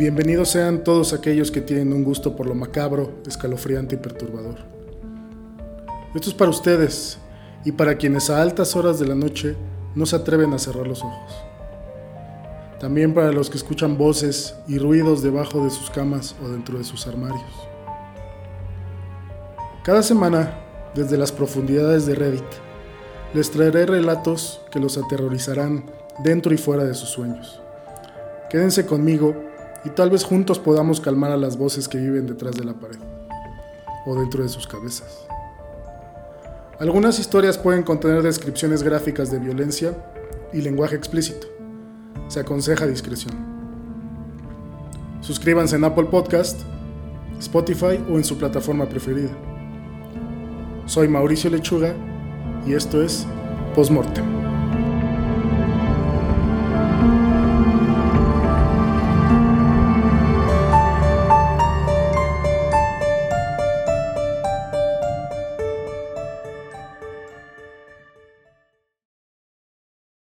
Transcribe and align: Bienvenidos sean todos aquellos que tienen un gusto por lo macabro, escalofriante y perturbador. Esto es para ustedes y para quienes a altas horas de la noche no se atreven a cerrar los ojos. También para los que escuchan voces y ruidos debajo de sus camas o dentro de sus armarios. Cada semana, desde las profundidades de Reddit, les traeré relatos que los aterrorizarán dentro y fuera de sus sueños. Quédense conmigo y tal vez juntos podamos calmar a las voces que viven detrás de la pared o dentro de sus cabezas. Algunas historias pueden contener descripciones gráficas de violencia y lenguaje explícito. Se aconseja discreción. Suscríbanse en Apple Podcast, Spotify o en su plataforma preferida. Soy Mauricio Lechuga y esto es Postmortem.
Bienvenidos 0.00 0.48
sean 0.48 0.82
todos 0.82 1.12
aquellos 1.12 1.50
que 1.50 1.60
tienen 1.60 1.92
un 1.92 2.04
gusto 2.04 2.34
por 2.34 2.46
lo 2.46 2.54
macabro, 2.54 3.20
escalofriante 3.26 3.96
y 3.96 3.98
perturbador. 3.98 4.56
Esto 6.14 6.30
es 6.30 6.34
para 6.34 6.50
ustedes 6.50 7.18
y 7.66 7.72
para 7.72 7.98
quienes 7.98 8.30
a 8.30 8.40
altas 8.40 8.74
horas 8.76 8.98
de 8.98 9.06
la 9.06 9.14
noche 9.14 9.56
no 9.94 10.06
se 10.06 10.16
atreven 10.16 10.54
a 10.54 10.58
cerrar 10.58 10.86
los 10.86 11.04
ojos. 11.04 11.44
También 12.80 13.12
para 13.12 13.30
los 13.30 13.50
que 13.50 13.58
escuchan 13.58 13.98
voces 13.98 14.54
y 14.66 14.78
ruidos 14.78 15.22
debajo 15.22 15.62
de 15.62 15.68
sus 15.68 15.90
camas 15.90 16.34
o 16.42 16.48
dentro 16.48 16.78
de 16.78 16.84
sus 16.84 17.06
armarios. 17.06 17.68
Cada 19.84 20.02
semana, 20.02 20.60
desde 20.94 21.18
las 21.18 21.30
profundidades 21.30 22.06
de 22.06 22.14
Reddit, 22.14 22.50
les 23.34 23.50
traeré 23.50 23.84
relatos 23.84 24.62
que 24.72 24.80
los 24.80 24.96
aterrorizarán 24.96 25.84
dentro 26.24 26.54
y 26.54 26.56
fuera 26.56 26.84
de 26.84 26.94
sus 26.94 27.10
sueños. 27.10 27.60
Quédense 28.48 28.86
conmigo 28.86 29.49
y 29.84 29.90
tal 29.90 30.10
vez 30.10 30.24
juntos 30.24 30.58
podamos 30.58 31.00
calmar 31.00 31.30
a 31.30 31.36
las 31.36 31.56
voces 31.56 31.88
que 31.88 31.98
viven 31.98 32.26
detrás 32.26 32.54
de 32.56 32.64
la 32.64 32.74
pared 32.74 32.98
o 34.06 34.14
dentro 34.14 34.42
de 34.42 34.48
sus 34.48 34.66
cabezas. 34.66 35.26
Algunas 36.78 37.18
historias 37.18 37.58
pueden 37.58 37.82
contener 37.82 38.22
descripciones 38.22 38.82
gráficas 38.82 39.30
de 39.30 39.38
violencia 39.38 39.94
y 40.52 40.62
lenguaje 40.62 40.96
explícito. 40.96 41.46
Se 42.28 42.40
aconseja 42.40 42.86
discreción. 42.86 43.34
Suscríbanse 45.20 45.76
en 45.76 45.84
Apple 45.84 46.04
Podcast, 46.04 46.60
Spotify 47.38 48.02
o 48.10 48.16
en 48.16 48.24
su 48.24 48.38
plataforma 48.38 48.86
preferida. 48.88 49.30
Soy 50.86 51.08
Mauricio 51.08 51.50
Lechuga 51.50 51.94
y 52.66 52.72
esto 52.72 53.02
es 53.02 53.26
Postmortem. 53.74 54.39